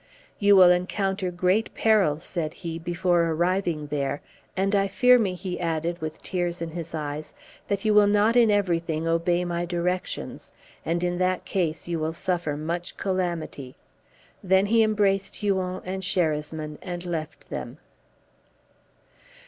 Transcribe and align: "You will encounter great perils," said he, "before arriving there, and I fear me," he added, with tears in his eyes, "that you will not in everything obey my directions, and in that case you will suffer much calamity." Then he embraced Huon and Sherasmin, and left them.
"You 0.39 0.55
will 0.55 0.71
encounter 0.71 1.29
great 1.29 1.75
perils," 1.75 2.23
said 2.23 2.55
he, 2.55 2.79
"before 2.79 3.21
arriving 3.25 3.85
there, 3.85 4.23
and 4.57 4.73
I 4.75 4.87
fear 4.87 5.19
me," 5.19 5.35
he 5.35 5.59
added, 5.59 6.01
with 6.01 6.23
tears 6.23 6.59
in 6.59 6.71
his 6.71 6.95
eyes, 6.95 7.35
"that 7.67 7.85
you 7.85 7.93
will 7.93 8.07
not 8.07 8.35
in 8.35 8.49
everything 8.49 9.07
obey 9.07 9.45
my 9.45 9.63
directions, 9.63 10.51
and 10.83 11.03
in 11.03 11.19
that 11.19 11.45
case 11.45 11.87
you 11.87 11.99
will 11.99 12.13
suffer 12.13 12.57
much 12.57 12.97
calamity." 12.97 13.75
Then 14.43 14.65
he 14.65 14.81
embraced 14.81 15.35
Huon 15.35 15.83
and 15.85 16.01
Sherasmin, 16.01 16.79
and 16.81 17.05
left 17.05 17.51
them. 17.51 17.77